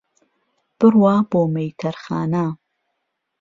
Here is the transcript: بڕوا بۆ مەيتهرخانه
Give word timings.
بڕوا 0.77 1.13
بۆ 1.29 1.41
مەيتهرخانه 1.53 2.45